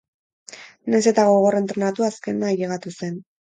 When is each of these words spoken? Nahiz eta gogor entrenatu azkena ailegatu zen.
Nahiz 0.93 1.03
eta 1.11 1.25
gogor 1.31 1.59
entrenatu 1.59 2.07
azkena 2.09 2.49
ailegatu 2.55 2.95
zen. 2.97 3.23